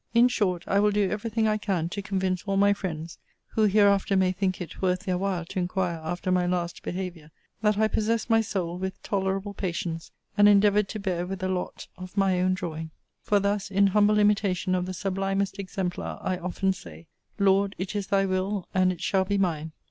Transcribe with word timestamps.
In 0.15 0.27
short, 0.29 0.63
I 0.67 0.79
will 0.79 0.89
do 0.89 1.11
every 1.11 1.29
thing 1.29 1.47
I 1.47 1.59
can 1.59 1.85
do 1.85 1.89
to 1.91 2.01
convince 2.01 2.41
all 2.45 2.57
my 2.57 2.73
friends, 2.73 3.19
who 3.49 3.65
hereafter 3.65 4.15
may 4.17 4.31
think 4.31 4.59
it 4.59 4.81
worth 4.81 5.01
their 5.01 5.15
while 5.19 5.45
to 5.45 5.59
inquire 5.59 6.01
after 6.03 6.31
my 6.31 6.47
last 6.47 6.81
behaviour, 6.81 7.29
that 7.61 7.77
I 7.77 7.87
possessed 7.87 8.27
my 8.27 8.41
soul 8.41 8.79
with 8.79 8.99
tolerable 9.03 9.53
patience; 9.53 10.11
and 10.35 10.49
endeavoured 10.49 10.89
to 10.89 10.99
bear 10.99 11.27
with 11.27 11.43
a 11.43 11.47
lot 11.49 11.87
of 11.99 12.17
my 12.17 12.41
own 12.41 12.55
drawing; 12.55 12.89
for 13.21 13.39
thus, 13.39 13.69
in 13.69 13.85
humble 13.85 14.17
imitation 14.17 14.73
of 14.73 14.87
the 14.87 14.95
sublimest 14.95 15.59
exemplar, 15.59 16.17
I 16.23 16.35
often 16.39 16.73
say: 16.73 17.05
Lord, 17.37 17.75
it 17.77 17.95
is 17.95 18.07
thy 18.07 18.25
will; 18.25 18.67
and 18.73 18.91
it 18.91 19.01
shall 19.01 19.25
be 19.25 19.37
mine. 19.37 19.71